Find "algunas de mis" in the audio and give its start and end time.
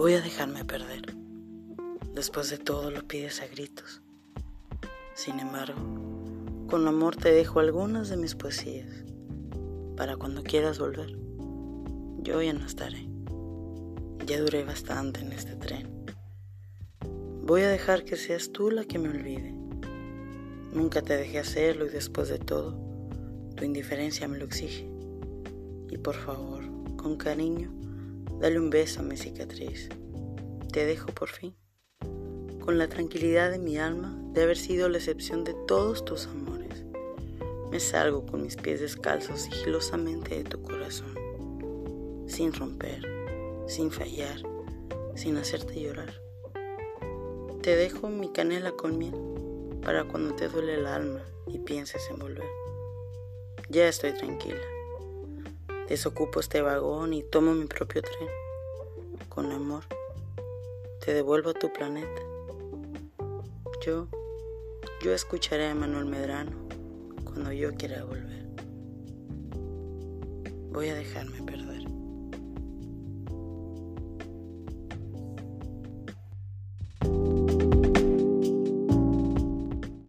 7.60-8.34